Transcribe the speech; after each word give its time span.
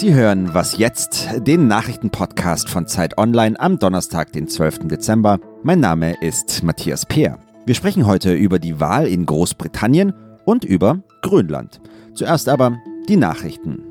Sie 0.00 0.14
hören 0.14 0.54
Was 0.54 0.78
jetzt, 0.78 1.28
den 1.46 1.68
Nachrichtenpodcast 1.68 2.70
von 2.70 2.86
Zeit 2.86 3.18
Online 3.18 3.60
am 3.60 3.78
Donnerstag, 3.78 4.32
den 4.32 4.48
12. 4.48 4.88
Dezember. 4.88 5.38
Mein 5.62 5.78
Name 5.78 6.14
ist 6.22 6.62
Matthias 6.62 7.04
Peer. 7.04 7.38
Wir 7.66 7.74
sprechen 7.74 8.06
heute 8.06 8.32
über 8.32 8.58
die 8.58 8.80
Wahl 8.80 9.06
in 9.06 9.26
Großbritannien 9.26 10.14
und 10.46 10.64
über 10.64 11.00
Grönland. 11.20 11.82
Zuerst 12.14 12.48
aber 12.48 12.78
die 13.10 13.18
Nachrichten. 13.18 13.82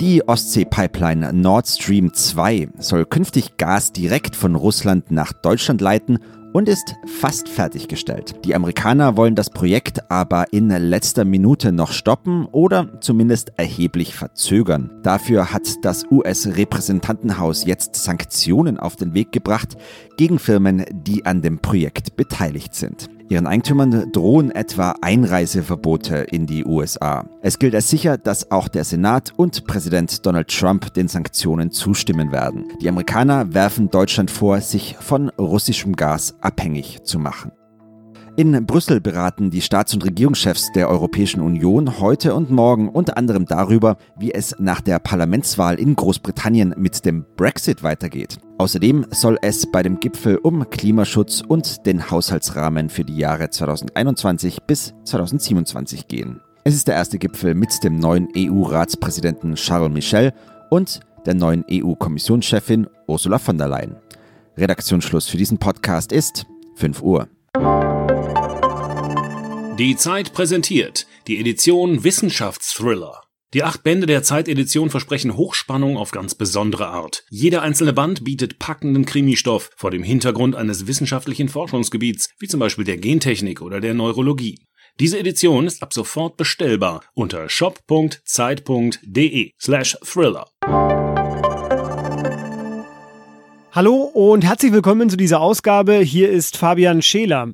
Die 0.00 0.26
Ostsee-Pipeline 0.26 1.34
Nord 1.34 1.66
Stream 1.66 2.14
2 2.14 2.70
soll 2.78 3.04
künftig 3.04 3.58
Gas 3.58 3.92
direkt 3.92 4.36
von 4.36 4.54
Russland 4.54 5.10
nach 5.10 5.34
Deutschland 5.34 5.82
leiten 5.82 6.18
und 6.52 6.68
ist 6.68 6.94
fast 7.06 7.48
fertiggestellt. 7.48 8.44
Die 8.44 8.54
Amerikaner 8.54 9.16
wollen 9.16 9.34
das 9.34 9.50
Projekt 9.50 10.10
aber 10.10 10.52
in 10.52 10.68
letzter 10.68 11.24
Minute 11.24 11.72
noch 11.72 11.92
stoppen 11.92 12.46
oder 12.46 13.00
zumindest 13.00 13.52
erheblich 13.56 14.14
verzögern. 14.14 14.90
Dafür 15.02 15.52
hat 15.52 15.84
das 15.84 16.04
US-Repräsentantenhaus 16.10 17.64
jetzt 17.64 17.96
Sanktionen 17.96 18.78
auf 18.78 18.96
den 18.96 19.14
Weg 19.14 19.32
gebracht 19.32 19.76
gegen 20.16 20.38
Firmen, 20.38 20.84
die 20.92 21.26
an 21.26 21.42
dem 21.42 21.58
Projekt 21.58 22.16
beteiligt 22.16 22.74
sind. 22.74 23.08
Ihren 23.28 23.46
Eigentümern 23.46 24.10
drohen 24.12 24.50
etwa 24.50 24.94
Einreiseverbote 25.02 26.16
in 26.30 26.46
die 26.46 26.64
USA. 26.64 27.28
Es 27.42 27.58
gilt 27.58 27.74
als 27.74 27.90
sicher, 27.90 28.16
dass 28.16 28.50
auch 28.50 28.68
der 28.68 28.84
Senat 28.84 29.32
und 29.36 29.66
Präsident 29.66 30.24
Donald 30.24 30.48
Trump 30.48 30.94
den 30.94 31.08
Sanktionen 31.08 31.70
zustimmen 31.70 32.32
werden. 32.32 32.64
Die 32.80 32.88
Amerikaner 32.88 33.52
werfen 33.52 33.90
Deutschland 33.90 34.30
vor, 34.30 34.60
sich 34.62 34.96
von 34.98 35.28
russischem 35.30 35.94
Gas 35.94 36.36
abhängig 36.40 37.02
zu 37.04 37.18
machen. 37.18 37.52
In 38.38 38.66
Brüssel 38.66 39.00
beraten 39.00 39.50
die 39.50 39.60
Staats- 39.60 39.94
und 39.94 40.04
Regierungschefs 40.04 40.70
der 40.70 40.88
Europäischen 40.88 41.40
Union 41.40 41.98
heute 41.98 42.36
und 42.36 42.52
morgen 42.52 42.88
unter 42.88 43.16
anderem 43.16 43.46
darüber, 43.46 43.96
wie 44.16 44.32
es 44.32 44.54
nach 44.60 44.80
der 44.80 45.00
Parlamentswahl 45.00 45.74
in 45.80 45.96
Großbritannien 45.96 46.72
mit 46.78 47.04
dem 47.04 47.24
Brexit 47.36 47.82
weitergeht. 47.82 48.38
Außerdem 48.58 49.06
soll 49.10 49.38
es 49.42 49.68
bei 49.72 49.82
dem 49.82 49.98
Gipfel 49.98 50.36
um 50.36 50.70
Klimaschutz 50.70 51.40
und 51.40 51.84
den 51.84 52.12
Haushaltsrahmen 52.12 52.90
für 52.90 53.04
die 53.04 53.16
Jahre 53.16 53.50
2021 53.50 54.62
bis 54.68 54.94
2027 55.02 56.06
gehen. 56.06 56.40
Es 56.62 56.76
ist 56.76 56.86
der 56.86 56.94
erste 56.94 57.18
Gipfel 57.18 57.56
mit 57.56 57.82
dem 57.82 57.98
neuen 57.98 58.28
EU-Ratspräsidenten 58.36 59.56
Charles 59.56 59.92
Michel 59.92 60.32
und 60.70 61.00
der 61.26 61.34
neuen 61.34 61.64
EU-Kommissionschefin 61.68 62.86
Ursula 63.08 63.40
von 63.40 63.58
der 63.58 63.66
Leyen. 63.66 63.96
Redaktionsschluss 64.56 65.26
für 65.26 65.38
diesen 65.38 65.58
Podcast 65.58 66.12
ist 66.12 66.46
5 66.76 67.02
Uhr. 67.02 67.26
Die 69.78 69.94
Zeit 69.94 70.32
präsentiert 70.32 71.06
die 71.28 71.38
Edition 71.38 72.02
Wissenschaftsthriller. 72.02 73.22
Die 73.54 73.62
acht 73.62 73.84
Bände 73.84 74.08
der 74.08 74.24
Zeitedition 74.24 74.90
versprechen 74.90 75.36
Hochspannung 75.36 75.96
auf 75.96 76.10
ganz 76.10 76.34
besondere 76.34 76.88
Art. 76.88 77.22
Jeder 77.30 77.62
einzelne 77.62 77.92
Band 77.92 78.24
bietet 78.24 78.58
packenden 78.58 79.04
Krimistoff 79.04 79.70
vor 79.76 79.92
dem 79.92 80.02
Hintergrund 80.02 80.56
eines 80.56 80.88
wissenschaftlichen 80.88 81.48
Forschungsgebiets, 81.48 82.30
wie 82.40 82.48
zum 82.48 82.58
Beispiel 82.58 82.86
der 82.86 82.96
Gentechnik 82.96 83.62
oder 83.62 83.78
der 83.78 83.94
Neurologie. 83.94 84.58
Diese 84.98 85.16
Edition 85.16 85.68
ist 85.68 85.80
ab 85.80 85.94
sofort 85.94 86.36
bestellbar 86.36 87.04
unter 87.14 87.48
shop.zeit.de 87.48 88.22
slash 89.60 89.96
thriller. 90.02 90.48
Hallo 93.70 93.94
und 93.94 94.44
herzlich 94.44 94.72
willkommen 94.72 95.08
zu 95.08 95.16
dieser 95.16 95.40
Ausgabe. 95.40 95.98
Hier 95.98 96.30
ist 96.30 96.56
Fabian 96.56 97.00
Scheler. 97.00 97.52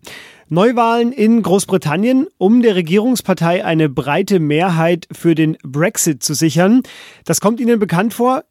Neuwahlen 0.48 1.12
in 1.12 1.42
Großbritannien, 1.42 2.26
um 2.38 2.62
der 2.62 2.74
Regierungspartei 2.74 3.64
eine 3.64 3.88
breite 3.88 4.40
Mehrheit 4.40 5.08
für 5.10 5.34
den 5.34 5.56
Brexit 5.62 6.22
zu 6.22 6.34
sichern. 6.34 6.82
Das 7.24 7.40
kommt 7.40 7.60
Ihnen 7.60 7.78
bekannt 7.78 8.14
vor? 8.14 8.44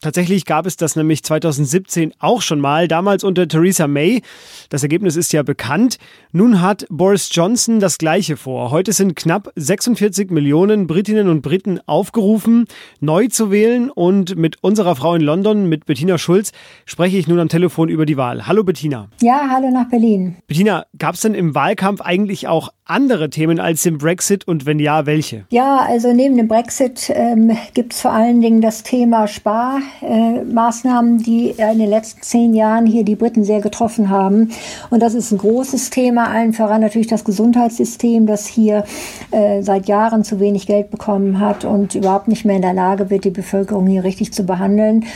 Tatsächlich 0.00 0.44
gab 0.44 0.66
es 0.66 0.76
das 0.76 0.96
nämlich 0.96 1.22
2017 1.22 2.12
auch 2.18 2.42
schon 2.42 2.60
mal, 2.60 2.88
damals 2.88 3.24
unter 3.24 3.48
Theresa 3.48 3.86
May. 3.86 4.20
Das 4.68 4.82
Ergebnis 4.82 5.16
ist 5.16 5.32
ja 5.32 5.42
bekannt. 5.42 5.96
Nun 6.30 6.60
hat 6.60 6.84
Boris 6.90 7.30
Johnson 7.32 7.80
das 7.80 7.96
Gleiche 7.96 8.36
vor. 8.36 8.70
Heute 8.70 8.92
sind 8.92 9.16
knapp 9.16 9.50
46 9.56 10.30
Millionen 10.30 10.86
Britinnen 10.86 11.28
und 11.28 11.40
Briten 11.40 11.80
aufgerufen, 11.86 12.66
neu 13.00 13.28
zu 13.28 13.50
wählen. 13.50 13.88
Und 13.88 14.36
mit 14.36 14.62
unserer 14.62 14.94
Frau 14.94 15.14
in 15.14 15.22
London, 15.22 15.70
mit 15.70 15.86
Bettina 15.86 16.18
Schulz, 16.18 16.52
spreche 16.84 17.16
ich 17.16 17.26
nun 17.26 17.40
am 17.40 17.48
Telefon 17.48 17.88
über 17.88 18.04
die 18.04 18.18
Wahl. 18.18 18.46
Hallo 18.46 18.62
Bettina. 18.62 19.08
Ja, 19.22 19.48
hallo 19.50 19.70
nach 19.70 19.88
Berlin. 19.88 20.36
Bettina, 20.46 20.84
gab 20.98 21.14
es 21.14 21.22
denn 21.22 21.34
im 21.34 21.54
Wahlkampf 21.54 22.02
eigentlich 22.02 22.46
auch 22.46 22.68
andere 22.86 23.30
Themen 23.30 23.60
als 23.60 23.82
den 23.82 23.96
Brexit 23.96 24.46
und 24.46 24.66
wenn 24.66 24.78
ja, 24.78 25.06
welche? 25.06 25.46
Ja, 25.48 25.86
also 25.88 26.12
neben 26.12 26.36
dem 26.36 26.48
Brexit 26.48 27.10
ähm, 27.14 27.56
gibt 27.72 27.94
es 27.94 28.02
vor 28.02 28.12
allen 28.12 28.42
Dingen 28.42 28.60
das 28.60 28.82
Thema 28.82 29.26
Sparmaßnahmen, 29.26 31.20
äh, 31.20 31.22
die 31.22 31.50
in 31.56 31.78
den 31.78 31.88
letzten 31.88 32.20
zehn 32.20 32.52
Jahren 32.52 32.84
hier 32.84 33.02
die 33.02 33.14
Briten 33.14 33.42
sehr 33.42 33.62
getroffen 33.62 34.10
haben. 34.10 34.50
Und 34.90 35.00
das 35.00 35.14
ist 35.14 35.32
ein 35.32 35.38
großes 35.38 35.88
Thema, 35.88 36.28
allen 36.28 36.52
voran 36.52 36.82
natürlich 36.82 37.06
das 37.06 37.24
Gesundheitssystem, 37.24 38.26
das 38.26 38.46
hier 38.46 38.84
äh, 39.30 39.62
seit 39.62 39.88
Jahren 39.88 40.22
zu 40.22 40.38
wenig 40.38 40.66
Geld 40.66 40.90
bekommen 40.90 41.40
hat 41.40 41.64
und 41.64 41.94
überhaupt 41.94 42.28
nicht 42.28 42.44
mehr 42.44 42.56
in 42.56 42.62
der 42.62 42.74
Lage 42.74 43.08
wird, 43.08 43.24
die 43.24 43.30
Bevölkerung 43.30 43.86
hier 43.86 44.04
richtig 44.04 44.34
zu 44.34 44.44
behandeln. 44.44 45.06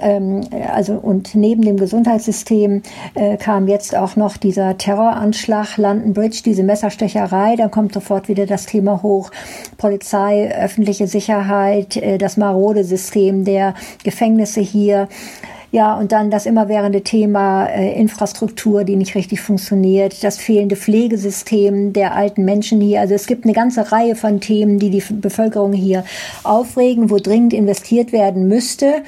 Ähm, 0.00 0.40
also 0.74 0.94
und 0.94 1.34
neben 1.34 1.60
dem 1.60 1.76
Gesundheitssystem 1.76 2.80
äh, 3.14 3.36
kam 3.36 3.68
jetzt 3.68 3.94
auch 3.94 4.16
noch 4.16 4.38
dieser 4.38 4.78
Terroranschlag 4.78 5.76
London 5.76 6.14
Bridge, 6.14 6.40
diese 6.42 6.62
Messerstecher 6.62 7.17
Verbrecherei, 7.18 7.56
dann 7.56 7.70
kommt 7.70 7.92
sofort 7.92 8.28
wieder 8.28 8.46
das 8.46 8.66
Thema 8.66 9.02
hoch. 9.02 9.30
Polizei, 9.76 10.50
öffentliche 10.54 11.06
Sicherheit, 11.06 11.96
äh, 11.96 12.18
das 12.18 12.36
marode 12.36 12.84
System 12.84 13.44
der 13.44 13.74
Gefängnisse 14.04 14.60
hier. 14.60 15.08
Ja, 15.70 15.98
und 15.98 16.12
dann 16.12 16.30
das 16.30 16.46
immerwährende 16.46 17.02
Thema 17.02 17.66
äh, 17.66 17.92
Infrastruktur, 18.00 18.84
die 18.84 18.96
nicht 18.96 19.14
richtig 19.14 19.42
funktioniert, 19.42 20.24
das 20.24 20.38
fehlende 20.38 20.76
Pflegesystem 20.76 21.92
der 21.92 22.14
alten 22.14 22.44
Menschen 22.44 22.80
hier. 22.80 23.00
Also 23.00 23.14
es 23.14 23.26
gibt 23.26 23.44
eine 23.44 23.52
ganze 23.52 23.92
Reihe 23.92 24.16
von 24.16 24.40
Themen, 24.40 24.78
die 24.78 24.88
die 24.88 25.02
Bevölkerung 25.12 25.74
hier 25.74 26.04
aufregen, 26.42 27.10
wo 27.10 27.18
dringend 27.18 27.52
investiert 27.52 28.12
werden 28.12 28.48
müsste 28.48 29.02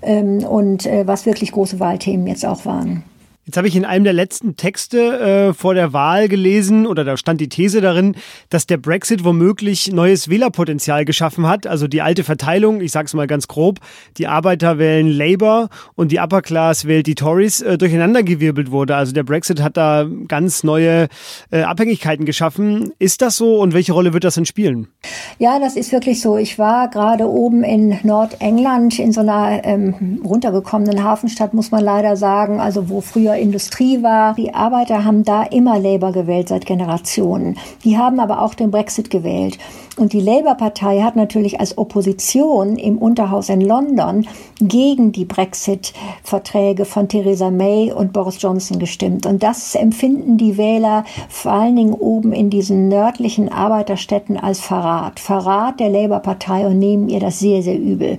ähm, 0.00 0.38
und 0.38 0.86
äh, 0.86 1.06
was 1.06 1.26
wirklich 1.26 1.52
große 1.52 1.80
Wahlthemen 1.80 2.26
jetzt 2.26 2.46
auch 2.46 2.64
waren. 2.64 3.02
Jetzt 3.46 3.56
habe 3.58 3.68
ich 3.68 3.76
in 3.76 3.84
einem 3.84 4.02
der 4.02 4.12
letzten 4.12 4.56
Texte 4.56 5.20
äh, 5.20 5.54
vor 5.54 5.74
der 5.74 5.92
Wahl 5.92 6.28
gelesen, 6.28 6.84
oder 6.84 7.04
da 7.04 7.16
stand 7.16 7.40
die 7.40 7.48
These 7.48 7.80
darin, 7.80 8.16
dass 8.50 8.66
der 8.66 8.76
Brexit 8.76 9.22
womöglich 9.22 9.92
neues 9.92 10.28
Wählerpotenzial 10.28 11.04
geschaffen 11.04 11.46
hat. 11.46 11.64
Also 11.64 11.86
die 11.86 12.02
alte 12.02 12.24
Verteilung, 12.24 12.80
ich 12.80 12.90
sage 12.90 13.06
es 13.06 13.14
mal 13.14 13.28
ganz 13.28 13.46
grob, 13.46 13.78
die 14.16 14.26
Arbeiter 14.26 14.78
wählen 14.78 15.08
Labour 15.08 15.68
und 15.94 16.10
die 16.10 16.18
Upper 16.18 16.42
Class 16.42 16.86
wählt 16.86 17.06
die 17.06 17.14
Tories, 17.14 17.60
äh, 17.60 17.78
durcheinandergewirbelt 17.78 18.72
wurde. 18.72 18.96
Also 18.96 19.12
der 19.12 19.22
Brexit 19.22 19.62
hat 19.62 19.76
da 19.76 20.08
ganz 20.26 20.64
neue 20.64 21.06
äh, 21.52 21.62
Abhängigkeiten 21.62 22.26
geschaffen. 22.26 22.94
Ist 22.98 23.22
das 23.22 23.36
so 23.36 23.60
und 23.60 23.74
welche 23.74 23.92
Rolle 23.92 24.12
wird 24.12 24.24
das 24.24 24.34
denn 24.34 24.46
spielen? 24.46 24.88
Ja, 25.38 25.58
das 25.58 25.76
ist 25.76 25.92
wirklich 25.92 26.22
so. 26.22 26.38
Ich 26.38 26.58
war 26.58 26.88
gerade 26.88 27.30
oben 27.30 27.62
in 27.62 27.98
Nordengland 28.04 28.98
in 28.98 29.12
so 29.12 29.20
einer 29.20 29.62
ähm, 29.66 30.22
runtergekommenen 30.24 31.04
Hafenstadt, 31.04 31.52
muss 31.52 31.70
man 31.70 31.84
leider 31.84 32.16
sagen, 32.16 32.58
also 32.58 32.88
wo 32.88 33.02
früher 33.02 33.34
Industrie 33.34 34.02
war. 34.02 34.34
Die 34.34 34.54
Arbeiter 34.54 35.04
haben 35.04 35.24
da 35.24 35.42
immer 35.42 35.78
Labour 35.78 36.12
gewählt 36.12 36.48
seit 36.48 36.64
Generationen. 36.64 37.58
Die 37.84 37.98
haben 37.98 38.18
aber 38.18 38.40
auch 38.40 38.54
den 38.54 38.70
Brexit 38.70 39.10
gewählt. 39.10 39.58
Und 39.98 40.14
die 40.14 40.20
Labour-Partei 40.20 41.00
hat 41.00 41.16
natürlich 41.16 41.58
als 41.58 41.76
Opposition 41.76 42.76
im 42.76 42.98
Unterhaus 42.98 43.48
in 43.48 43.62
London 43.62 44.26
gegen 44.60 45.12
die 45.12 45.24
Brexit-Verträge 45.24 46.84
von 46.84 47.08
Theresa 47.08 47.50
May 47.50 47.92
und 47.92 48.12
Boris 48.12 48.40
Johnson 48.40 48.78
gestimmt. 48.78 49.26
Und 49.26 49.42
das 49.42 49.74
empfinden 49.74 50.36
die 50.36 50.56
Wähler 50.58 51.04
vor 51.28 51.52
allen 51.52 51.76
Dingen 51.76 51.94
oben 51.94 52.32
in 52.32 52.50
diesen 52.50 52.88
nördlichen 52.88 53.50
Arbeiterstädten 53.50 54.38
als 54.38 54.60
Verrat. 54.60 55.18
Verrat 55.26 55.80
der 55.80 55.90
Labour-Partei 55.90 56.68
und 56.68 56.78
nehmen 56.78 57.08
ihr 57.08 57.18
das 57.18 57.40
sehr, 57.40 57.60
sehr 57.60 57.76
übel. 57.76 58.18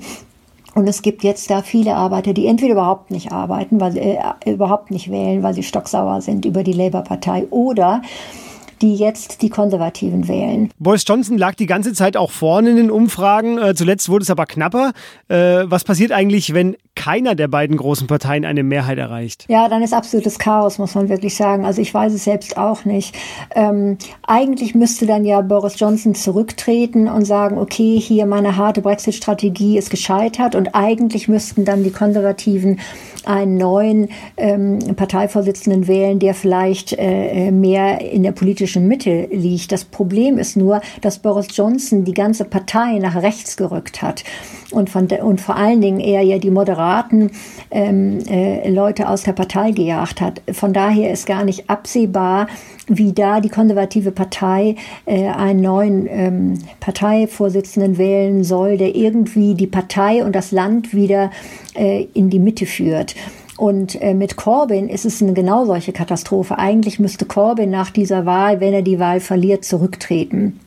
Und 0.75 0.89
es 0.89 1.01
gibt 1.01 1.24
jetzt 1.24 1.50
da 1.50 1.62
viele 1.62 1.95
Arbeiter, 1.95 2.33
die 2.33 2.48
entweder 2.48 2.74
überhaupt 2.74 3.12
nicht 3.12 3.31
arbeiten, 3.31 3.80
weil 3.80 3.94
sie 3.94 4.00
äh, 4.00 4.19
überhaupt 4.45 4.92
nicht 4.92 5.09
wählen, 5.09 5.42
weil 5.42 5.54
sie 5.54 5.63
stocksauer 5.63 6.19
sind 6.19 6.44
über 6.44 6.63
die 6.63 6.74
Labour-Partei 6.74 7.48
oder 7.50 8.01
die 8.81 8.95
jetzt 8.95 9.42
die 9.42 9.50
Konservativen 9.50 10.27
wählen. 10.27 10.69
Boris 10.80 11.06
Johnson 11.07 11.38
lag 11.38 11.56
die 11.56 11.65
ganze 11.65 11.94
Zeit 11.94 12.18
auch 12.18 12.31
vorne 12.31 12.71
in 12.71 12.75
den 12.75 12.92
Umfragen. 12.92 13.57
Äh, 13.57 13.74
zuletzt 13.74 14.09
wurde 14.09 14.24
es 14.24 14.30
aber 14.30 14.45
knapper. 14.45 14.92
Äh, 15.30 15.63
was 15.63 15.86
passiert 15.86 16.12
eigentlich, 16.12 16.54
wenn 16.54 16.75
keiner 16.97 17.35
der 17.35 17.47
beiden 17.47 17.77
großen 17.77 18.07
Parteien 18.07 18.44
eine 18.44 18.63
Mehrheit 18.63 18.97
erreicht. 18.97 19.45
Ja, 19.47 19.69
dann 19.69 19.83
ist 19.83 19.94
absolutes 19.94 20.39
Chaos, 20.39 20.79
muss 20.79 20.95
man 20.95 21.07
wirklich 21.09 21.35
sagen. 21.35 21.63
Also 21.63 21.79
ich 21.79 21.94
weiß 21.94 22.11
es 22.11 22.23
selbst 22.23 22.57
auch 22.57 22.85
nicht. 22.85 23.15
Ähm, 23.55 23.97
eigentlich 24.25 24.73
müsste 24.73 25.05
dann 25.05 25.23
ja 25.23 25.39
Boris 25.41 25.79
Johnson 25.79 26.15
zurücktreten 26.15 27.07
und 27.07 27.23
sagen, 27.23 27.59
okay, 27.59 27.99
hier 27.99 28.25
meine 28.25 28.57
harte 28.57 28.81
Brexit-Strategie 28.81 29.77
ist 29.77 29.91
gescheitert 29.91 30.55
und 30.55 30.73
eigentlich 30.73 31.27
müssten 31.27 31.65
dann 31.65 31.83
die 31.83 31.91
Konservativen 31.91 32.79
einen 33.25 33.57
neuen 33.57 34.09
ähm, 34.38 34.79
Parteivorsitzenden 34.95 35.88
wählen, 35.88 36.17
der 36.17 36.33
vielleicht 36.33 36.95
äh, 36.97 37.51
mehr 37.51 38.01
in 38.01 38.23
der 38.23 38.31
politischen 38.31 38.88
Mitte 38.88 39.27
liegt. 39.31 39.71
Das 39.71 39.83
Problem 39.83 40.38
ist 40.38 40.57
nur, 40.57 40.81
dass 41.01 41.19
Boris 41.19 41.47
Johnson 41.51 42.05
die 42.05 42.13
ganze 42.13 42.45
Partei 42.45 42.97
nach 42.99 43.21
rechts 43.21 43.57
gerückt 43.57 44.01
hat 44.01 44.23
und, 44.71 44.89
von 44.89 45.07
und 45.07 45.41
vor 45.41 45.57
allen 45.57 45.81
Dingen 45.81 45.99
er 45.99 46.21
ja 46.21 46.39
die 46.39 46.49
moderaten 46.49 46.86
ähm, 47.71 48.19
äh, 48.27 48.69
Leute 48.69 49.09
aus 49.09 49.23
der 49.23 49.33
Partei 49.33 49.71
gejagt 49.71 50.21
hat. 50.21 50.41
Von 50.51 50.73
daher 50.73 51.11
ist 51.11 51.25
gar 51.25 51.43
nicht 51.43 51.69
absehbar, 51.69 52.47
wie 52.87 53.13
da 53.13 53.41
die 53.41 53.49
konservative 53.49 54.11
Partei 54.11 54.75
äh, 55.05 55.27
einen 55.27 55.61
neuen 55.61 56.07
ähm, 56.09 56.53
Parteivorsitzenden 56.79 57.97
wählen 57.97 58.43
soll, 58.43 58.77
der 58.77 58.95
irgendwie 58.95 59.55
die 59.55 59.67
Partei 59.67 60.23
und 60.23 60.35
das 60.35 60.51
Land 60.51 60.93
wieder 60.93 61.31
äh, 61.75 62.07
in 62.13 62.29
die 62.29 62.39
Mitte 62.39 62.65
führt. 62.65 63.15
Und 63.57 63.99
äh, 64.01 64.13
mit 64.13 64.35
Corbyn 64.35 64.87
ist 64.87 65.05
es 65.05 65.21
eine 65.21 65.33
genau 65.33 65.65
solche 65.65 65.91
Katastrophe. 65.91 66.59
Eigentlich 66.59 66.99
müsste 66.99 67.25
Corbyn 67.25 67.71
nach 67.71 67.89
dieser 67.89 68.25
Wahl, 68.25 68.59
wenn 68.61 68.73
er 68.73 68.83
die 68.83 68.99
Wahl 68.99 69.19
verliert, 69.19 69.65
zurücktreten 69.65 70.59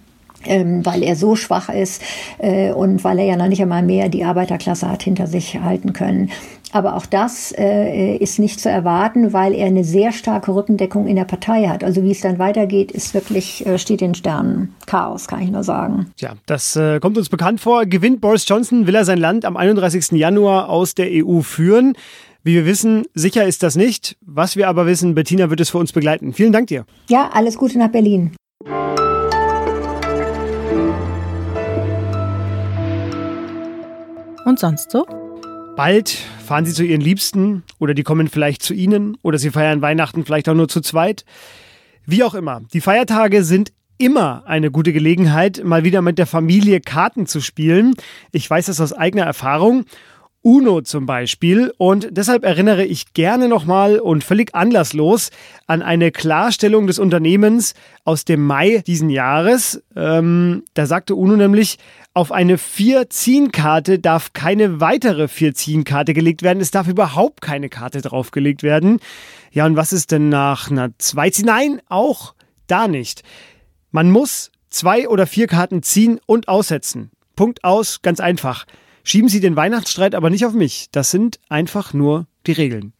ähm, 0.45 0.85
weil 0.85 1.03
er 1.03 1.17
so 1.17 1.37
schwach 1.37 1.69
ist 1.69 2.03
äh, 2.39 2.73
und 2.73 3.05
weil 3.05 3.19
er 3.19 3.25
ja 3.27 3.37
noch 3.37 3.49
nicht 3.49 3.63
einmal 3.63 3.83
mehr 3.83 4.09
die 4.09 4.25
Arbeiterklasse 4.25 4.89
hat 4.89 5.03
hinter 5.03 5.27
sich 5.27 5.61
halten 5.61 5.93
können. 5.93 6.31
Aber 6.73 6.95
auch 6.95 7.07
das 7.07 7.53
äh, 7.57 8.17
ist 8.17 8.39
nicht 8.39 8.61
zu 8.61 8.71
erwarten, 8.71 9.33
weil 9.33 9.55
er 9.55 9.67
eine 9.67 9.85
sehr 9.85 10.13
starke 10.13 10.55
Rückendeckung 10.55 11.07
in 11.09 11.17
der 11.17 11.25
Partei 11.25 11.67
hat. 11.67 11.83
Also 11.83 12.03
wie 12.05 12.13
es 12.13 12.21
dann 12.21 12.39
weitergeht, 12.39 12.93
ist 12.93 13.13
wirklich, 13.13 13.67
äh, 13.67 13.79
steht 13.79 14.03
in 14.03 14.15
Sternen. 14.15 14.75
Chaos, 14.87 15.27
kann 15.27 15.43
ich 15.43 15.51
nur 15.51 15.65
sagen. 15.65 16.13
Ja, 16.21 16.35
das 16.47 16.77
äh, 16.77 17.01
kommt 17.01 17.19
uns 17.19 17.29
bekannt 17.29 17.61
vor. 17.61 17.87
Gewinnt 17.87 18.21
Boris 18.21 18.47
Johnson, 18.49 18.87
will 18.87 18.95
er 18.95 19.05
sein 19.05 19.19
Land 19.19 19.45
am 19.45 19.57
31. 19.57 20.13
Januar 20.13 20.69
aus 20.69 20.95
der 20.95 21.09
EU 21.11 21.41
führen. 21.41 21.95
Wie 22.43 22.55
wir 22.55 22.67
wissen, 22.67 23.05
sicher 23.15 23.45
ist 23.45 23.63
das 23.63 23.77
nicht. 23.77 24.17
Was 24.25 24.57
wir 24.57 24.69
aber 24.69 24.87
wissen, 24.87 25.15
Bettina 25.15 25.51
wird 25.51 25.61
es 25.61 25.71
für 25.71 25.79
uns 25.79 25.93
begleiten. 25.93 26.33
Vielen 26.33 26.53
Dank 26.53 26.69
dir. 26.69 26.87
Ja, 27.09 27.31
alles 27.33 27.57
Gute 27.57 27.79
nach 27.79 27.91
Berlin. 27.91 28.33
Und 34.45 34.59
sonst 34.59 34.91
so? 34.91 35.07
Bald 35.77 36.11
fahren 36.11 36.65
sie 36.65 36.73
zu 36.73 36.85
ihren 36.85 37.01
Liebsten 37.01 37.63
oder 37.79 37.95
die 37.95 38.03
kommen 38.03 38.29
vielleicht 38.29 38.63
zu 38.63 38.75
ihnen 38.75 39.17
oder 39.23 39.39
sie 39.39 39.51
feiern 39.51 39.83
Weihnachten 39.83 40.25
vielleicht 40.25 40.49
auch 40.49 40.55
nur 40.55 40.69
zu 40.69 40.81
zweit. 40.81 41.25
Wie 42.07 42.25
auch 42.25 42.35
immer, 42.35 42.63
die 42.73 42.81
Feiertage 42.81 43.45
sind 43.45 43.73
immer 43.99 44.43
eine 44.47 44.71
gute 44.71 44.93
Gelegenheit, 44.93 45.63
mal 45.63 45.85
wieder 45.85 46.03
mit 46.03 46.19
der 46.19 46.27
Familie 46.27 46.81
Karten 46.81 47.27
zu 47.27 47.41
spielen. 47.41 47.95
Ich 48.33 48.49
weiß 48.49 48.67
das 48.67 48.81
aus 48.81 48.93
eigener 48.93 49.25
Erfahrung. 49.25 49.85
Uno 50.43 50.81
zum 50.81 51.05
Beispiel. 51.05 51.73
Und 51.77 52.09
deshalb 52.11 52.45
erinnere 52.45 52.85
ich 52.85 53.13
gerne 53.13 53.49
nochmal 53.49 53.99
und 53.99 54.25
völlig 54.25 54.55
anlasslos 54.55 55.31
an 55.67 55.83
eine 55.83 56.11
Klarstellung 56.11 56.87
des 56.87 56.99
Unternehmens 56.99 57.75
aus 58.05 58.25
dem 58.25 58.47
Mai 58.47 58.83
diesen 58.87 59.11
Jahres. 59.11 59.83
Ähm, 59.95 60.65
da 60.75 60.87
sagte 60.87 61.15
Uno 61.15 61.37
nämlich, 61.37 61.79
auf 62.15 62.33
eine 62.33 62.59
Vier-Ziehen-Karte 62.59 63.99
darf 63.99 64.33
keine 64.33 64.81
weitere 64.81 65.29
Vier-Ziehen-Karte 65.29 66.15
gelegt 66.15 66.43
werden. 66.43 66.61
Es 66.61 66.71
darf 66.71 66.89
überhaupt 66.89 67.41
keine 67.43 67.69
Karte 67.69 68.01
draufgelegt 68.01 68.63
werden. 68.63 68.99
Ja, 69.53 69.67
und 69.67 69.77
was 69.77 69.93
ist 69.93 70.11
denn 70.11 70.29
nach 70.29 70.71
einer 70.71 70.91
zwei 70.99 71.31
Ziehen? 71.31 71.47
Nein, 71.47 71.83
auch 71.89 72.35
da 72.67 72.89
nicht. 72.89 73.23
Man 73.91 74.11
muss 74.11 74.51
zwei 74.71 75.09
oder 75.09 75.27
vier 75.27 75.47
Karten 75.47 75.83
ziehen 75.83 76.19
und 76.27 76.49
aussetzen. 76.49 77.11
Punkt 77.37 77.63
aus, 77.65 78.03
ganz 78.03 78.21
einfach. 78.21 78.65
Schieben 79.03 79.29
Sie 79.29 79.41
den 79.41 79.57
Weihnachtsstreit 79.57 80.15
aber 80.15 80.31
nicht 80.31 80.45
auf 80.45 80.53
mich. 80.53 80.89
Das 80.93 81.11
sind 81.11 81.41
einfach 81.49 81.95
nur 81.95 82.27
die 82.47 82.53
Regeln. 82.53 82.93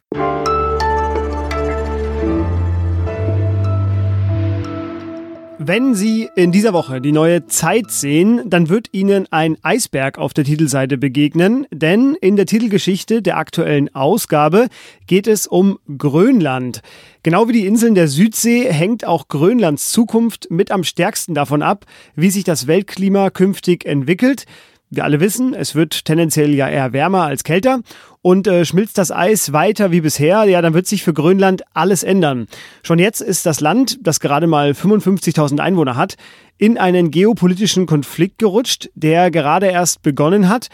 Wenn 5.63 5.93
Sie 5.93 6.27
in 6.35 6.51
dieser 6.51 6.73
Woche 6.73 7.01
die 7.01 7.11
neue 7.11 7.45
Zeit 7.45 7.91
sehen, 7.91 8.41
dann 8.49 8.67
wird 8.67 8.87
Ihnen 8.93 9.27
ein 9.29 9.57
Eisberg 9.61 10.17
auf 10.17 10.33
der 10.33 10.43
Titelseite 10.43 10.97
begegnen, 10.97 11.67
denn 11.69 12.15
in 12.19 12.35
der 12.35 12.47
Titelgeschichte 12.47 13.21
der 13.21 13.37
aktuellen 13.37 13.93
Ausgabe 13.93 14.69
geht 15.05 15.27
es 15.27 15.45
um 15.45 15.77
Grönland. 15.99 16.81
Genau 17.21 17.47
wie 17.47 17.53
die 17.53 17.67
Inseln 17.67 17.93
der 17.93 18.07
Südsee 18.07 18.73
hängt 18.73 19.05
auch 19.05 19.27
Grönlands 19.27 19.91
Zukunft 19.91 20.49
mit 20.49 20.71
am 20.71 20.83
stärksten 20.83 21.35
davon 21.35 21.61
ab, 21.61 21.85
wie 22.15 22.31
sich 22.31 22.43
das 22.43 22.65
Weltklima 22.65 23.29
künftig 23.29 23.85
entwickelt. 23.85 24.45
Wir 24.93 25.05
alle 25.05 25.21
wissen, 25.21 25.53
es 25.53 25.73
wird 25.73 26.03
tendenziell 26.03 26.53
ja 26.53 26.67
eher 26.67 26.91
wärmer 26.91 27.23
als 27.23 27.45
kälter 27.45 27.79
und 28.21 28.45
äh, 28.45 28.65
schmilzt 28.65 28.97
das 28.97 29.09
Eis 29.09 29.53
weiter 29.53 29.91
wie 29.91 30.01
bisher, 30.01 30.43
ja, 30.43 30.61
dann 30.61 30.73
wird 30.73 30.85
sich 30.85 31.01
für 31.01 31.13
Grönland 31.13 31.63
alles 31.73 32.03
ändern. 32.03 32.47
Schon 32.83 32.99
jetzt 32.99 33.21
ist 33.21 33.45
das 33.45 33.61
Land, 33.61 33.99
das 34.01 34.19
gerade 34.19 34.47
mal 34.47 34.71
55.000 34.71 35.59
Einwohner 35.59 35.95
hat, 35.95 36.17
in 36.57 36.77
einen 36.77 37.09
geopolitischen 37.09 37.85
Konflikt 37.85 38.39
gerutscht, 38.39 38.89
der 38.93 39.31
gerade 39.31 39.67
erst 39.67 40.01
begonnen 40.01 40.49
hat. 40.49 40.67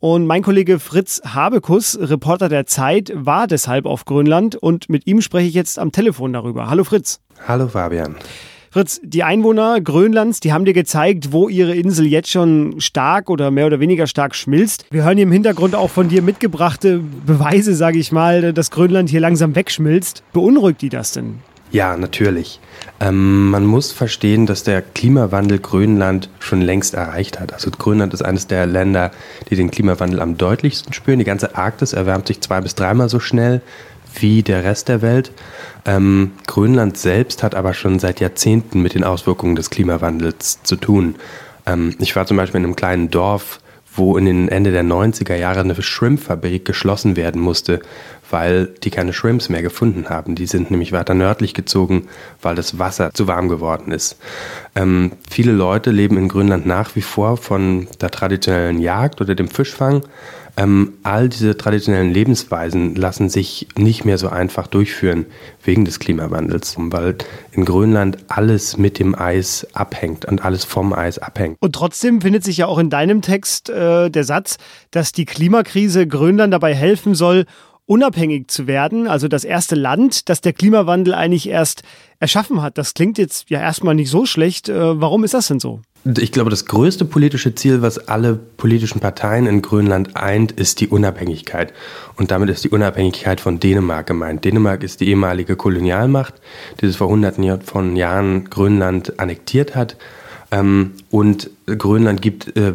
Und 0.00 0.26
mein 0.26 0.42
Kollege 0.42 0.78
Fritz 0.78 1.22
Habekus, 1.24 1.98
Reporter 1.98 2.50
der 2.50 2.66
Zeit, 2.66 3.10
war 3.14 3.46
deshalb 3.46 3.86
auf 3.86 4.04
Grönland 4.04 4.54
und 4.54 4.90
mit 4.90 5.06
ihm 5.06 5.22
spreche 5.22 5.48
ich 5.48 5.54
jetzt 5.54 5.78
am 5.78 5.92
Telefon 5.92 6.34
darüber. 6.34 6.68
Hallo 6.68 6.84
Fritz. 6.84 7.20
Hallo 7.48 7.68
Fabian. 7.68 8.16
Fritz, 8.72 9.02
die 9.04 9.22
Einwohner 9.22 9.82
Grönlands, 9.82 10.40
die 10.40 10.50
haben 10.54 10.64
dir 10.64 10.72
gezeigt, 10.72 11.30
wo 11.30 11.50
ihre 11.50 11.74
Insel 11.74 12.06
jetzt 12.06 12.30
schon 12.30 12.80
stark 12.80 13.28
oder 13.28 13.50
mehr 13.50 13.66
oder 13.66 13.80
weniger 13.80 14.06
stark 14.06 14.34
schmilzt. 14.34 14.86
Wir 14.90 15.04
hören 15.04 15.18
hier 15.18 15.26
im 15.26 15.32
Hintergrund 15.32 15.74
auch 15.74 15.90
von 15.90 16.08
dir 16.08 16.22
mitgebrachte 16.22 17.02
Beweise, 17.26 17.74
sage 17.74 17.98
ich 17.98 18.12
mal, 18.12 18.54
dass 18.54 18.70
Grönland 18.70 19.10
hier 19.10 19.20
langsam 19.20 19.54
wegschmilzt. 19.54 20.22
Beunruhigt 20.32 20.80
die 20.80 20.88
das 20.88 21.12
denn? 21.12 21.40
Ja, 21.70 21.98
natürlich. 21.98 22.60
Ähm, 22.98 23.50
man 23.50 23.66
muss 23.66 23.92
verstehen, 23.92 24.46
dass 24.46 24.62
der 24.62 24.80
Klimawandel 24.80 25.58
Grönland 25.58 26.30
schon 26.38 26.62
längst 26.62 26.94
erreicht 26.94 27.40
hat. 27.40 27.52
Also 27.52 27.70
Grönland 27.70 28.14
ist 28.14 28.22
eines 28.22 28.46
der 28.46 28.64
Länder, 28.64 29.10
die 29.50 29.56
den 29.56 29.70
Klimawandel 29.70 30.20
am 30.20 30.38
deutlichsten 30.38 30.94
spüren. 30.94 31.18
Die 31.18 31.26
ganze 31.26 31.56
Arktis 31.56 31.92
erwärmt 31.92 32.26
sich 32.26 32.40
zwei 32.40 32.62
bis 32.62 32.74
dreimal 32.74 33.10
so 33.10 33.20
schnell 33.20 33.60
wie 34.14 34.42
der 34.42 34.64
Rest 34.64 34.88
der 34.88 35.02
Welt. 35.02 35.32
Ähm, 35.84 36.32
Grönland 36.46 36.96
selbst 36.96 37.42
hat 37.42 37.54
aber 37.54 37.74
schon 37.74 37.98
seit 37.98 38.20
Jahrzehnten 38.20 38.82
mit 38.82 38.94
den 38.94 39.04
Auswirkungen 39.04 39.56
des 39.56 39.70
Klimawandels 39.70 40.62
zu 40.62 40.76
tun. 40.76 41.16
Ähm, 41.66 41.94
ich 41.98 42.14
war 42.16 42.26
zum 42.26 42.36
Beispiel 42.36 42.60
in 42.60 42.66
einem 42.66 42.76
kleinen 42.76 43.10
Dorf, 43.10 43.60
wo 43.94 44.16
in 44.16 44.24
den 44.24 44.48
Ende 44.48 44.72
der 44.72 44.84
90er 44.84 45.36
Jahre 45.36 45.60
eine 45.60 45.80
Shrimpfabrik 45.80 46.64
geschlossen 46.64 47.16
werden 47.16 47.40
musste, 47.40 47.80
weil 48.30 48.66
die 48.82 48.90
keine 48.90 49.12
Shrimps 49.12 49.50
mehr 49.50 49.62
gefunden 49.62 50.08
haben. 50.08 50.34
Die 50.34 50.46
sind 50.46 50.70
nämlich 50.70 50.92
weiter 50.92 51.12
nördlich 51.12 51.52
gezogen, 51.52 52.08
weil 52.40 52.54
das 52.54 52.78
Wasser 52.78 53.12
zu 53.12 53.28
warm 53.28 53.48
geworden 53.48 53.92
ist. 53.92 54.16
Ähm, 54.74 55.12
viele 55.30 55.52
Leute 55.52 55.90
leben 55.90 56.16
in 56.16 56.28
Grönland 56.28 56.64
nach 56.64 56.96
wie 56.96 57.02
vor 57.02 57.36
von 57.36 57.86
der 58.00 58.10
traditionellen 58.10 58.78
Jagd 58.78 59.20
oder 59.20 59.34
dem 59.34 59.48
Fischfang. 59.48 60.02
Ähm, 60.56 60.94
all 61.02 61.28
diese 61.28 61.56
traditionellen 61.56 62.12
Lebensweisen 62.12 62.94
lassen 62.94 63.30
sich 63.30 63.68
nicht 63.76 64.04
mehr 64.04 64.18
so 64.18 64.28
einfach 64.28 64.66
durchführen 64.66 65.26
wegen 65.64 65.84
des 65.84 65.98
Klimawandels, 65.98 66.74
weil 66.78 67.16
in 67.52 67.64
Grönland 67.64 68.18
alles 68.28 68.76
mit 68.76 68.98
dem 68.98 69.14
Eis 69.14 69.66
abhängt 69.72 70.26
und 70.26 70.44
alles 70.44 70.64
vom 70.64 70.92
Eis 70.92 71.18
abhängt. 71.18 71.56
Und 71.60 71.74
trotzdem 71.74 72.20
findet 72.20 72.44
sich 72.44 72.58
ja 72.58 72.66
auch 72.66 72.78
in 72.78 72.90
deinem 72.90 73.22
Text 73.22 73.70
äh, 73.70 74.10
der 74.10 74.24
Satz, 74.24 74.58
dass 74.90 75.12
die 75.12 75.24
Klimakrise 75.24 76.06
Grönland 76.06 76.52
dabei 76.52 76.74
helfen 76.74 77.14
soll, 77.14 77.46
unabhängig 77.92 78.50
zu 78.50 78.66
werden, 78.66 79.06
also 79.06 79.28
das 79.28 79.44
erste 79.44 79.74
Land, 79.74 80.30
das 80.30 80.40
der 80.40 80.54
Klimawandel 80.54 81.12
eigentlich 81.12 81.46
erst 81.46 81.82
erschaffen 82.20 82.62
hat. 82.62 82.78
Das 82.78 82.94
klingt 82.94 83.18
jetzt 83.18 83.50
ja 83.50 83.60
erstmal 83.60 83.94
nicht 83.94 84.08
so 84.08 84.24
schlecht. 84.24 84.70
Äh, 84.70 84.98
warum 84.98 85.24
ist 85.24 85.34
das 85.34 85.48
denn 85.48 85.60
so? 85.60 85.82
Ich 86.18 86.32
glaube, 86.32 86.48
das 86.48 86.64
größte 86.64 87.04
politische 87.04 87.54
Ziel, 87.54 87.82
was 87.82 88.08
alle 88.08 88.34
politischen 88.34 89.00
Parteien 89.00 89.46
in 89.46 89.60
Grönland 89.60 90.16
eint, 90.16 90.52
ist 90.52 90.80
die 90.80 90.88
Unabhängigkeit. 90.88 91.74
Und 92.16 92.30
damit 92.30 92.48
ist 92.48 92.64
die 92.64 92.70
Unabhängigkeit 92.70 93.42
von 93.42 93.60
Dänemark 93.60 94.06
gemeint. 94.06 94.42
Dänemark 94.44 94.82
ist 94.82 95.00
die 95.00 95.08
ehemalige 95.08 95.54
Kolonialmacht, 95.54 96.34
die 96.80 96.86
es 96.86 96.96
vor 96.96 97.08
hunderten 97.08 97.60
von 97.60 97.94
Jahren 97.94 98.48
Grönland 98.48 99.20
annektiert 99.20 99.76
hat. 99.76 99.98
Ähm, 100.52 100.92
und 101.10 101.50
Grönland 101.66 102.22
gibt, 102.22 102.56
äh, 102.56 102.72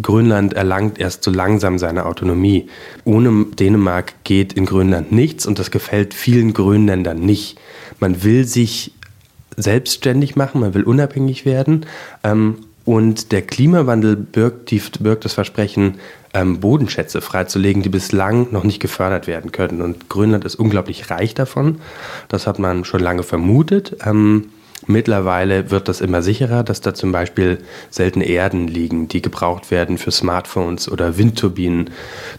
Grönland 0.00 0.54
erlangt 0.54 0.98
erst 0.98 1.24
so 1.24 1.30
langsam 1.30 1.78
seine 1.78 2.06
Autonomie. 2.06 2.68
Ohne 3.04 3.44
Dänemark 3.58 4.14
geht 4.24 4.54
in 4.54 4.64
Grönland 4.64 5.12
nichts 5.12 5.44
und 5.46 5.58
das 5.58 5.70
gefällt 5.70 6.14
vielen 6.14 6.54
Grönländern 6.54 7.18
nicht. 7.18 7.58
Man 8.00 8.22
will 8.22 8.46
sich 8.46 8.92
selbstständig 9.56 10.36
machen, 10.36 10.62
man 10.62 10.72
will 10.72 10.84
unabhängig 10.84 11.44
werden. 11.44 11.84
Ähm, 12.24 12.56
Und 12.86 13.32
der 13.32 13.42
Klimawandel 13.42 14.14
birgt, 14.14 14.70
die, 14.70 14.80
birgt 15.00 15.24
das 15.24 15.34
Versprechen, 15.34 15.94
ähm, 16.32 16.60
Bodenschätze 16.60 17.20
freizulegen, 17.20 17.82
die 17.82 17.88
bislang 17.88 18.52
noch 18.52 18.62
nicht 18.62 18.78
gefördert 18.78 19.26
werden 19.26 19.50
können. 19.50 19.82
Und 19.82 20.08
Grönland 20.08 20.44
ist 20.44 20.54
unglaublich 20.54 21.10
reich 21.10 21.34
davon. 21.34 21.80
Das 22.28 22.46
hat 22.46 22.60
man 22.60 22.84
schon 22.84 23.00
lange 23.00 23.24
vermutet. 23.24 23.96
Ähm, 24.06 24.50
Mittlerweile 24.86 25.70
wird 25.70 25.88
das 25.88 26.00
immer 26.00 26.22
sicherer, 26.22 26.62
dass 26.62 26.80
da 26.80 26.94
zum 26.94 27.10
Beispiel 27.10 27.58
seltene 27.90 28.26
Erden 28.26 28.68
liegen, 28.68 29.08
die 29.08 29.22
gebraucht 29.22 29.70
werden 29.70 29.98
für 29.98 30.10
Smartphones 30.10 30.90
oder 30.90 31.16
Windturbinen, 31.16 31.90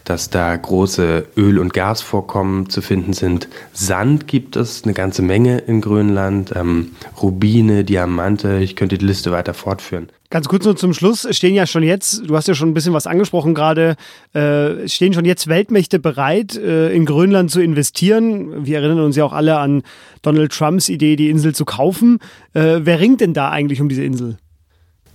dass 0.04 0.30
da 0.30 0.54
große 0.54 1.26
Öl- 1.36 1.58
und 1.58 1.74
Gasvorkommen 1.74 2.70
zu 2.70 2.80
finden 2.80 3.12
sind. 3.12 3.48
Sand 3.72 4.28
gibt 4.28 4.56
es 4.56 4.84
eine 4.84 4.94
ganze 4.94 5.22
Menge 5.22 5.58
in 5.58 5.80
Grönland, 5.80 6.52
ähm, 6.54 6.92
Rubine, 7.20 7.84
Diamante, 7.84 8.58
ich 8.58 8.76
könnte 8.76 8.98
die 8.98 9.06
Liste 9.06 9.32
weiter 9.32 9.54
fortführen. 9.54 10.08
Ganz 10.30 10.46
kurz 10.46 10.66
nur 10.66 10.76
zum 10.76 10.92
Schluss, 10.92 11.26
stehen 11.30 11.54
ja 11.54 11.66
schon 11.66 11.82
jetzt, 11.82 12.28
du 12.28 12.36
hast 12.36 12.48
ja 12.48 12.54
schon 12.54 12.68
ein 12.68 12.74
bisschen 12.74 12.92
was 12.92 13.06
angesprochen 13.06 13.54
gerade, 13.54 13.96
äh, 14.34 14.86
stehen 14.86 15.14
schon 15.14 15.24
jetzt 15.24 15.46
Weltmächte 15.46 15.98
bereit, 15.98 16.54
äh, 16.54 16.92
in 16.92 17.06
Grönland 17.06 17.50
zu 17.50 17.62
investieren. 17.62 18.66
Wir 18.66 18.80
erinnern 18.80 19.00
uns 19.00 19.16
ja 19.16 19.24
auch 19.24 19.32
alle 19.32 19.58
an 19.58 19.82
Donald 20.20 20.52
Trumps 20.52 20.90
Idee, 20.90 21.16
die 21.16 21.30
Insel 21.30 21.54
zu 21.54 21.64
kaufen. 21.64 22.18
Äh, 22.52 22.80
wer 22.82 23.00
ringt 23.00 23.22
denn 23.22 23.32
da 23.32 23.48
eigentlich 23.50 23.80
um 23.80 23.88
diese 23.88 24.04
Insel? 24.04 24.36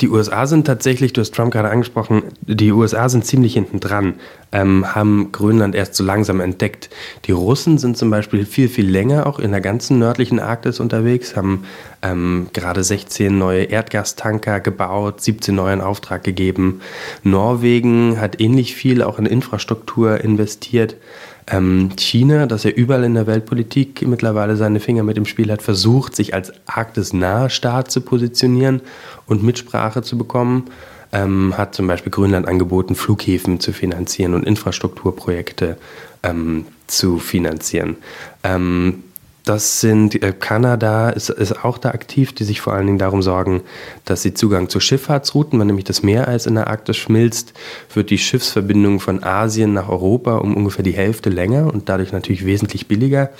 Die 0.02 0.10
USA 0.10 0.48
sind 0.48 0.66
tatsächlich, 0.66 1.14
du 1.14 1.22
hast 1.22 1.34
Trump 1.36 1.54
gerade 1.54 1.70
angesprochen, 1.70 2.24
die 2.42 2.72
USA 2.72 3.08
sind 3.10 3.26
ziemlich 3.26 3.54
hinten 3.54 3.80
dran, 3.80 4.16
ähm, 4.52 4.96
haben 4.96 5.32
Grönland 5.32 5.76
erst 5.76 5.96
so 5.96 6.04
langsam 6.04 6.40
entdeckt. 6.40 6.90
Die 7.26 7.32
Russen 7.32 7.78
sind 7.78 7.96
zum 7.96 8.10
Beispiel 8.10 8.46
viel, 8.46 8.70
viel 8.70 8.90
länger 8.90 9.28
auch 9.28 9.40
in 9.40 9.52
der 9.52 9.62
ganzen 9.62 10.00
nördlichen 10.00 10.40
Arktis 10.40 10.80
unterwegs, 10.80 11.36
haben 11.36 11.66
ähm, 12.02 12.48
gerade 12.54 12.84
16 12.84 13.38
neue 13.38 13.66
Erdgastanker 13.66 14.60
gebaut, 14.60 15.22
17 15.22 15.54
neue 15.54 15.74
in 15.74 15.82
Auftrag 15.82 16.24
gegeben. 16.24 16.82
Norwegen 17.24 18.20
hat 18.20 18.42
ähnlich 18.42 18.76
viel 18.76 19.04
auch 19.04 19.20
in 19.20 19.26
Infrastruktur 19.26 20.22
investiert. 20.22 20.96
Ähm, 21.48 21.92
China, 21.98 22.46
das 22.46 22.64
ja 22.64 22.72
überall 22.72 23.04
in 23.04 23.16
der 23.16 23.28
Weltpolitik 23.28 24.08
mittlerweile 24.08 24.56
seine 24.56 24.80
Finger 24.80 25.04
mit 25.04 25.18
im 25.18 25.26
Spiel 25.26 25.52
hat, 25.52 25.62
versucht, 25.62 26.16
sich 26.16 26.34
als 26.34 26.54
arktisnahe 26.66 27.50
Staat 27.50 27.92
zu 27.92 28.02
positionieren 28.02 28.82
und 29.26 29.44
Mitsprache 29.44 30.02
zu 30.02 30.18
bekommen, 30.18 30.66
ähm, 31.12 31.58
hat 31.58 31.76
zum 31.76 31.88
Beispiel 31.88 32.12
Grönland 32.12 32.48
angeboten, 32.48 32.96
Flughäfen 32.96 33.60
zu 33.60 33.74
finanzieren 33.74 34.34
und 34.34 34.46
Infrastrukturprojekte 34.46 35.78
ähm, 36.24 36.66
zu 36.88 37.20
finanzieren. 37.20 37.98
Ähm, 38.44 39.04
das 39.44 39.82
sind, 39.82 40.22
äh, 40.24 40.34
Kanada 40.38 41.10
ist, 41.10 41.30
ist 41.30 41.66
auch 41.66 41.78
da 41.78 41.90
aktiv, 41.90 42.34
die 42.34 42.46
sich 42.46 42.62
vor 42.62 42.74
allen 42.74 42.86
Dingen 42.86 42.98
darum 42.98 43.22
sorgen, 43.22 43.62
dass 44.06 44.22
sie 44.22 44.34
Zugang 44.34 44.70
zu 44.70 44.80
Schifffahrtsrouten, 44.80 45.60
wenn 45.60 45.68
nämlich 45.68 45.86
das 45.86 46.02
Meereis 46.02 46.46
in 46.46 46.56
der 46.56 46.68
Arktis 46.68 46.98
schmilzt, 46.98 47.54
wird 47.94 48.10
die 48.10 48.18
Schiffsverbindung 48.18 49.00
von 49.00 49.24
Asien 49.24 49.74
nach 49.74 49.90
Europa 49.90 50.38
um 50.38 50.56
ungefähr 50.56 50.84
die 50.84 50.94
Hälfte 50.94 51.30
länger 51.30 51.74
und 51.74 51.90
dadurch 51.90 52.14
natürlich 52.14 52.46
wesentlich 52.46 52.88
billiger. 52.88 53.32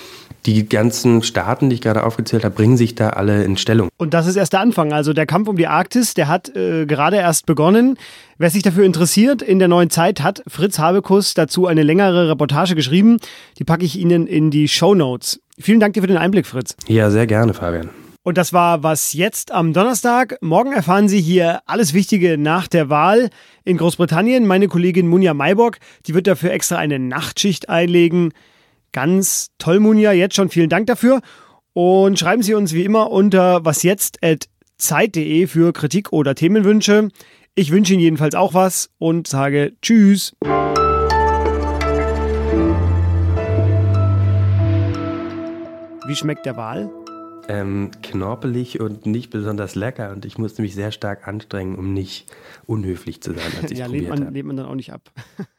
Die 0.46 0.68
ganzen 0.68 1.22
Staaten, 1.22 1.70
die 1.70 1.76
ich 1.76 1.80
gerade 1.80 2.04
aufgezählt 2.04 2.44
habe, 2.44 2.54
bringen 2.54 2.76
sich 2.76 2.94
da 2.94 3.10
alle 3.10 3.44
in 3.44 3.56
Stellung. 3.56 3.88
Und 3.96 4.12
das 4.12 4.26
ist 4.26 4.36
erst 4.36 4.52
der 4.52 4.60
Anfang. 4.60 4.92
Also 4.92 5.14
der 5.14 5.24
Kampf 5.24 5.48
um 5.48 5.56
die 5.56 5.66
Arktis, 5.66 6.12
der 6.12 6.28
hat 6.28 6.54
äh, 6.54 6.84
gerade 6.84 7.16
erst 7.16 7.46
begonnen. 7.46 7.96
Wer 8.36 8.50
sich 8.50 8.62
dafür 8.62 8.84
interessiert, 8.84 9.40
in 9.40 9.58
der 9.58 9.68
neuen 9.68 9.88
Zeit 9.88 10.20
hat 10.20 10.42
Fritz 10.46 10.78
Habekus 10.78 11.32
dazu 11.32 11.66
eine 11.66 11.82
längere 11.82 12.28
Reportage 12.28 12.74
geschrieben. 12.74 13.18
Die 13.58 13.64
packe 13.64 13.86
ich 13.86 13.96
Ihnen 13.96 14.26
in 14.26 14.50
die 14.50 14.68
Show 14.68 14.94
Notes. 14.94 15.40
Vielen 15.58 15.80
Dank 15.80 15.94
dir 15.94 16.00
für 16.00 16.06
den 16.06 16.16
Einblick, 16.16 16.46
Fritz. 16.46 16.76
Ja, 16.88 17.10
sehr 17.10 17.26
gerne, 17.26 17.54
Fabian. 17.54 17.90
Und 18.22 18.38
das 18.38 18.54
war 18.54 18.82
was 18.82 19.12
jetzt 19.12 19.52
am 19.52 19.74
Donnerstag. 19.74 20.38
Morgen 20.40 20.72
erfahren 20.72 21.08
Sie 21.08 21.20
hier 21.20 21.60
alles 21.66 21.92
Wichtige 21.92 22.38
nach 22.38 22.68
der 22.68 22.88
Wahl 22.88 23.28
in 23.64 23.76
Großbritannien. 23.76 24.46
Meine 24.46 24.66
Kollegin 24.66 25.06
Munja 25.06 25.34
Maybock, 25.34 25.76
die 26.06 26.14
wird 26.14 26.26
dafür 26.26 26.50
extra 26.50 26.76
eine 26.76 26.98
Nachtschicht 26.98 27.68
einlegen. 27.68 28.32
Ganz 28.92 29.50
toll, 29.58 29.78
Munja. 29.78 30.12
Jetzt 30.12 30.36
schon 30.36 30.48
vielen 30.48 30.70
Dank 30.70 30.86
dafür. 30.86 31.20
Und 31.74 32.18
schreiben 32.18 32.42
Sie 32.42 32.54
uns 32.54 32.72
wie 32.72 32.84
immer 32.84 33.10
unter 33.10 33.64
wasjetzt.zeit.de 33.64 35.46
für 35.46 35.72
Kritik 35.74 36.12
oder 36.12 36.34
Themenwünsche. 36.34 37.08
Ich 37.54 37.72
wünsche 37.72 37.92
Ihnen 37.92 38.02
jedenfalls 38.02 38.34
auch 38.34 38.54
was 38.54 38.88
und 38.98 39.26
sage 39.26 39.74
Tschüss. 39.82 40.34
Wie 46.06 46.14
schmeckt 46.14 46.44
der 46.44 46.58
Wal? 46.58 46.90
Ähm, 47.48 47.90
knorpelig 48.02 48.78
und 48.78 49.06
nicht 49.06 49.30
besonders 49.30 49.74
lecker 49.74 50.12
und 50.12 50.26
ich 50.26 50.36
musste 50.36 50.60
mich 50.60 50.74
sehr 50.74 50.92
stark 50.92 51.26
anstrengen, 51.26 51.76
um 51.76 51.94
nicht 51.94 52.30
unhöflich 52.66 53.22
zu 53.22 53.32
sein, 53.32 53.52
als 53.62 53.70
ich 53.70 53.78
ja, 53.80 53.86
probiert 53.86 54.10
habe. 54.10 54.30
lebt 54.30 54.46
man 54.46 54.56
dann 54.56 54.66
auch 54.66 54.74
nicht 54.74 54.92
ab. 54.92 55.10